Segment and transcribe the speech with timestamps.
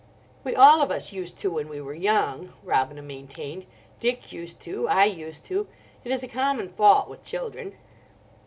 [0.43, 3.67] "We all of us used to when we were young," Robina maintained;
[3.99, 5.67] "Dick used to, I used to.
[6.03, 7.75] It is a common fault with children."